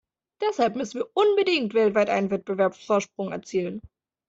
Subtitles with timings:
[0.41, 3.81] Deshalb müssen wir unbedingt weltweit einen Wettbewerbsvorsprung erzielen.